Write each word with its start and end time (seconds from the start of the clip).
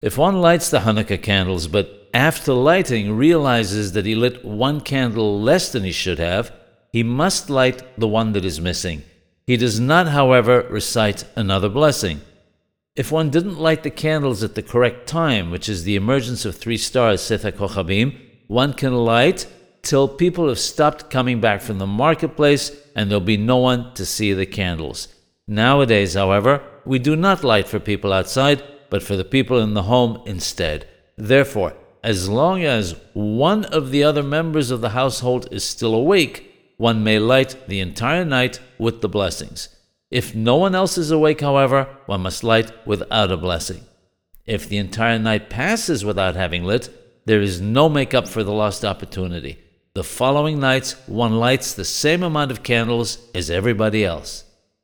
If 0.00 0.16
one 0.16 0.40
lights 0.40 0.70
the 0.70 0.80
Hanukkah 0.80 1.20
candles, 1.20 1.66
but 1.66 2.08
after 2.14 2.52
lighting 2.52 3.16
realizes 3.16 3.92
that 3.92 4.06
he 4.06 4.14
lit 4.14 4.44
one 4.44 4.80
candle 4.80 5.40
less 5.40 5.72
than 5.72 5.82
he 5.82 5.90
should 5.90 6.20
have, 6.20 6.52
he 6.92 7.02
must 7.02 7.50
light 7.50 7.82
the 7.98 8.06
one 8.06 8.32
that 8.32 8.44
is 8.44 8.60
missing. 8.60 9.02
He 9.44 9.56
does 9.56 9.80
not, 9.80 10.08
however, 10.08 10.66
recite 10.70 11.24
another 11.34 11.68
blessing. 11.68 12.20
If 12.94 13.10
one 13.10 13.30
didn't 13.30 13.58
light 13.58 13.82
the 13.82 13.90
candles 13.90 14.44
at 14.44 14.54
the 14.54 14.62
correct 14.62 15.08
time, 15.08 15.50
which 15.50 15.68
is 15.68 15.82
the 15.82 15.96
emergence 15.96 16.44
of 16.44 16.56
three 16.56 16.76
stars, 16.76 17.20
Setha 17.20 17.50
Kochabim, 17.50 18.16
one 18.46 18.74
can 18.74 18.94
light 18.94 19.46
till 19.82 20.06
people 20.06 20.48
have 20.48 20.58
stopped 20.58 21.10
coming 21.10 21.40
back 21.40 21.60
from 21.60 21.78
the 21.78 21.86
marketplace 21.86 22.70
and 22.94 23.10
there'll 23.10 23.20
be 23.20 23.36
no 23.36 23.56
one 23.56 23.94
to 23.94 24.06
see 24.06 24.32
the 24.32 24.46
candles. 24.46 25.08
Nowadays, 25.46 26.14
however, 26.14 26.62
we 26.84 26.98
do 26.98 27.16
not 27.16 27.42
light 27.42 27.66
for 27.66 27.80
people 27.80 28.12
outside, 28.12 28.62
but 28.90 29.02
for 29.02 29.16
the 29.16 29.24
people 29.24 29.58
in 29.58 29.74
the 29.74 29.84
home 29.84 30.22
instead. 30.26 30.86
Therefore, 31.16 31.74
as 32.02 32.28
long 32.28 32.62
as 32.62 32.94
one 33.12 33.64
of 33.66 33.90
the 33.90 34.04
other 34.04 34.22
members 34.22 34.70
of 34.70 34.80
the 34.80 34.90
household 34.90 35.48
is 35.50 35.64
still 35.64 35.94
awake, 35.94 36.74
one 36.76 37.02
may 37.02 37.18
light 37.18 37.56
the 37.66 37.80
entire 37.80 38.24
night 38.24 38.60
with 38.78 39.00
the 39.00 39.08
blessings. 39.08 39.68
If 40.10 40.34
no 40.34 40.56
one 40.56 40.74
else 40.74 40.96
is 40.96 41.10
awake, 41.10 41.40
however, 41.40 41.88
one 42.06 42.22
must 42.22 42.44
light 42.44 42.72
without 42.86 43.32
a 43.32 43.36
blessing. 43.36 43.84
If 44.46 44.68
the 44.68 44.78
entire 44.78 45.18
night 45.18 45.50
passes 45.50 46.04
without 46.04 46.36
having 46.36 46.64
lit, 46.64 46.88
there 47.26 47.42
is 47.42 47.60
no 47.60 47.88
make 47.90 48.14
up 48.14 48.26
for 48.26 48.42
the 48.42 48.52
lost 48.52 48.84
opportunity. 48.84 49.58
The 49.92 50.04
following 50.04 50.60
nights, 50.60 50.92
one 51.06 51.38
lights 51.38 51.74
the 51.74 51.84
same 51.84 52.22
amount 52.22 52.52
of 52.52 52.62
candles 52.62 53.18
as 53.34 53.50
everybody 53.50 54.04
else. 54.04 54.44